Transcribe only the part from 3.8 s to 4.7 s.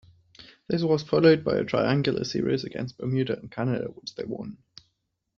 which they won.